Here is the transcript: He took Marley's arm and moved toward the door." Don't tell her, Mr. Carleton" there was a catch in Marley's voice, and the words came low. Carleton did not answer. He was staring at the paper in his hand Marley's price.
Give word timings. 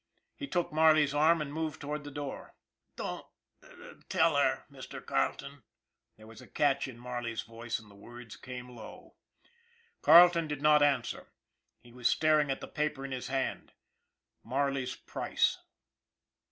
He 0.35 0.47
took 0.47 0.73
Marley's 0.73 1.13
arm 1.13 1.43
and 1.43 1.53
moved 1.53 1.79
toward 1.79 2.03
the 2.03 2.09
door." 2.09 2.55
Don't 2.95 3.23
tell 4.09 4.35
her, 4.35 4.65
Mr. 4.71 4.99
Carleton" 5.05 5.61
there 6.17 6.25
was 6.25 6.41
a 6.41 6.47
catch 6.47 6.87
in 6.87 6.97
Marley's 6.97 7.43
voice, 7.43 7.77
and 7.77 7.87
the 7.87 7.93
words 7.93 8.35
came 8.35 8.67
low. 8.75 9.13
Carleton 10.01 10.47
did 10.47 10.59
not 10.63 10.81
answer. 10.81 11.27
He 11.83 11.93
was 11.93 12.07
staring 12.07 12.49
at 12.49 12.61
the 12.61 12.67
paper 12.67 13.05
in 13.05 13.11
his 13.11 13.27
hand 13.27 13.73
Marley's 14.43 14.95
price. 14.95 15.59